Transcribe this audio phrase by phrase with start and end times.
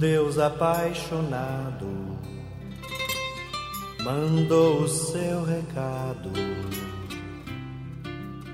[0.00, 1.86] Deus apaixonado
[4.02, 6.30] mandou o seu recado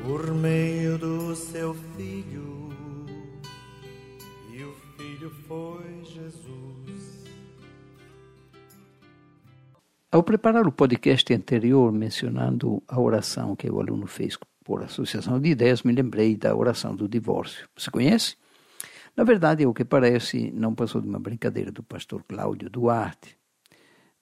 [0.02, 2.72] por meio do seu filho,
[4.52, 7.24] e o filho foi Jesus.
[10.10, 15.50] Ao preparar o podcast anterior mencionando a oração que o aluno fez por associação de
[15.50, 17.68] ideias, me lembrei da oração do divórcio.
[17.76, 18.34] Você conhece?
[19.16, 23.34] Na verdade, o que parece, não passou de uma brincadeira do pastor Cláudio Duarte,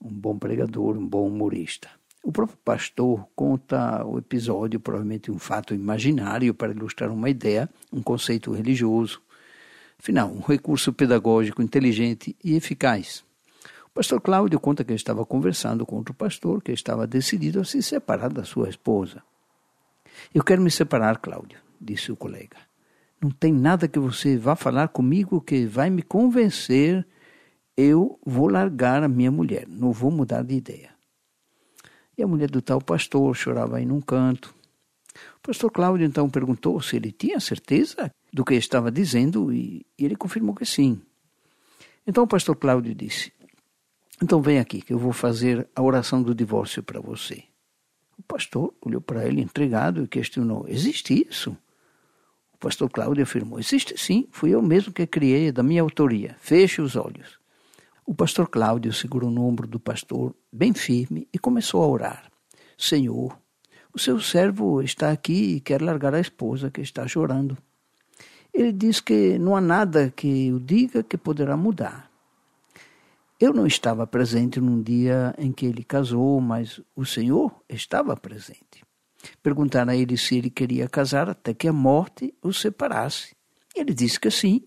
[0.01, 1.91] um bom pregador, um bom humorista.
[2.23, 8.01] O próprio pastor conta o episódio, provavelmente um fato imaginário, para ilustrar uma ideia, um
[8.01, 9.21] conceito religioso.
[9.99, 13.25] Afinal, um recurso pedagógico inteligente e eficaz.
[13.87, 17.83] O pastor Cláudio conta que estava conversando com outro pastor que estava decidido a se
[17.83, 19.23] separar da sua esposa.
[20.33, 22.74] Eu quero me separar, Cláudio, disse o colega.
[23.25, 27.07] Não tem nada que você vá falar comigo que vai me convencer.
[27.75, 30.91] Eu vou largar a minha mulher, não vou mudar de ideia.
[32.19, 34.55] E a mulher do tal pastor chorava aí num canto.
[35.39, 40.17] O pastor Cláudio então perguntou se ele tinha certeza do que estava dizendo e ele
[40.17, 41.01] confirmou que sim.
[42.07, 43.33] Então o pastor Cláudio disse:
[44.23, 47.43] Então vem aqui que eu vou fazer a oração do divórcio para você.
[48.19, 51.57] O pastor olhou para ele intrigado e questionou: Existe isso?
[52.65, 56.35] Pastor Cláudio afirmou: Existe sim, fui eu mesmo que criei, da minha autoria.
[56.41, 57.39] Feche os olhos.
[58.07, 62.31] O pastor Cláudio segurou no ombro do pastor, bem firme, e começou a orar:
[62.79, 63.39] Senhor,
[63.93, 67.57] o seu servo está aqui e quer largar a esposa que está chorando.
[68.53, 72.11] Ele diz que não há nada que o diga que poderá mudar.
[73.39, 78.83] Eu não estava presente num dia em que ele casou, mas o Senhor estava presente.
[79.43, 83.35] Perguntaram a ele se ele queria casar até que a morte o separasse.
[83.75, 84.63] Ele disse que sim.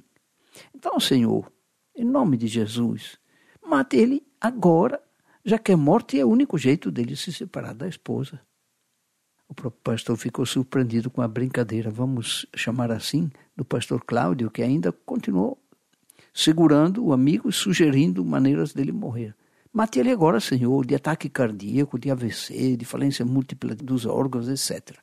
[0.73, 1.51] Então, Senhor,
[1.95, 3.17] em nome de Jesus,
[3.65, 5.01] mate ele agora,
[5.43, 8.41] já que a morte é o único jeito dele se separar da esposa.
[9.49, 14.61] O próprio pastor ficou surpreendido com a brincadeira, vamos chamar assim, do pastor Cláudio, que
[14.61, 15.57] ainda continuou
[16.33, 19.33] segurando o amigo e sugerindo maneiras dele morrer.
[19.77, 24.97] Mate ele agora, Senhor, de ataque cardíaco, de AVC, de falência múltipla dos órgãos, etc.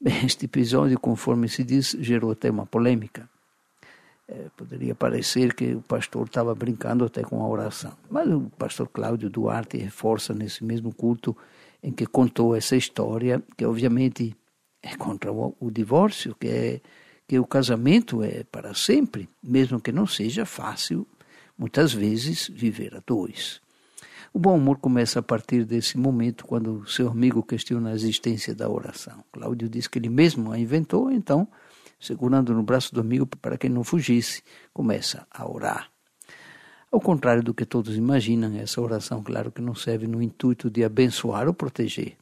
[0.00, 3.28] Bem, este episódio, conforme se diz, gerou até uma polêmica.
[4.28, 7.92] É, poderia parecer que o pastor estava brincando até com a oração.
[8.08, 11.36] Mas o pastor Cláudio Duarte reforça nesse mesmo culto
[11.82, 14.32] em que contou essa história, que obviamente
[14.80, 16.80] é contra o, o divórcio, que é
[17.26, 21.04] que o casamento é para sempre, mesmo que não seja fácil,
[21.58, 23.63] muitas vezes, viver a dois.
[24.36, 28.68] O bom humor começa a partir desse momento, quando seu amigo questiona a existência da
[28.68, 29.22] oração.
[29.30, 31.46] Cláudio diz que ele mesmo a inventou, então,
[32.00, 35.88] segurando no braço do amigo para que não fugisse, começa a orar.
[36.90, 40.82] Ao contrário do que todos imaginam, essa oração, claro que não serve no intuito de
[40.82, 42.16] abençoar ou proteger.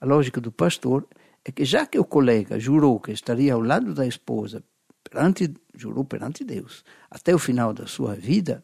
[0.00, 1.04] A lógica do pastor
[1.44, 4.62] é que, já que o colega jurou que estaria ao lado da esposa,
[5.02, 8.62] perante, jurou perante Deus, até o final da sua vida,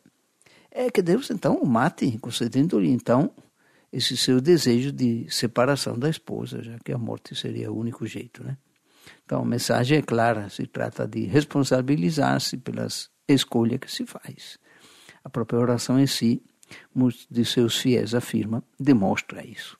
[0.76, 3.32] é que Deus então o mate, concedendo-lhe então
[3.92, 8.44] esse seu desejo de separação da esposa, já que a morte seria o único jeito,
[8.44, 8.58] né?
[9.24, 14.58] Então a mensagem é clara, se trata de responsabilizar-se pelas escolhas que se faz.
[15.24, 16.42] A própria oração em si,
[16.94, 19.78] muitos de seus fiéis afirma, demonstra isso.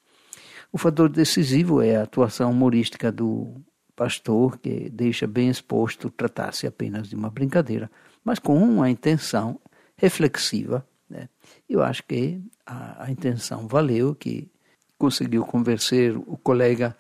[0.73, 3.55] O fator decisivo é a atuação humorística do
[3.95, 7.91] pastor, que deixa bem exposto tratar-se apenas de uma brincadeira,
[8.25, 9.61] mas com uma intenção
[9.97, 10.87] reflexiva.
[11.09, 11.29] Né?
[11.69, 14.51] Eu acho que a, a intenção valeu, que
[14.99, 16.97] conseguiu convencer o colega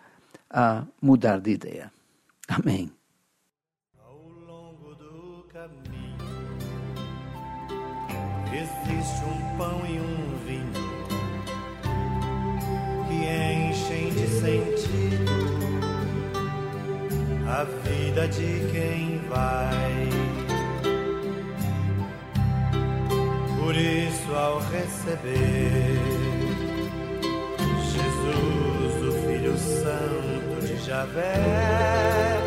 [0.51, 1.93] a mudar de ideia.
[2.49, 2.91] Amém.
[3.99, 6.17] Ao longo do caminho
[8.53, 10.87] existe um pão e um vinho
[13.09, 14.87] que enchem de sentido
[17.49, 20.36] a vida de quem vai.
[23.76, 26.00] Por isso, ao receber.
[27.93, 32.38] Jesus, o Filho Santo de Javé,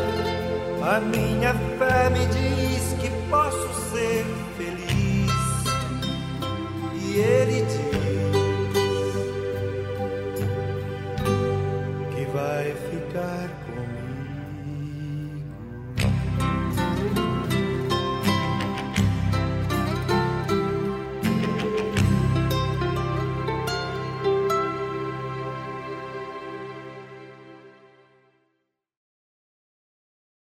[0.82, 2.39] a minha fé me diz